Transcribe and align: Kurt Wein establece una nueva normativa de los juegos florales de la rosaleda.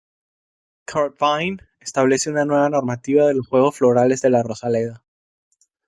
Kurt 0.91 1.21
Wein 1.21 1.61
establece 1.79 2.31
una 2.31 2.43
nueva 2.43 2.67
normativa 2.69 3.27
de 3.27 3.35
los 3.35 3.45
juegos 3.47 3.75
florales 3.77 4.19
de 4.23 4.29
la 4.31 4.41
rosaleda. 4.41 5.03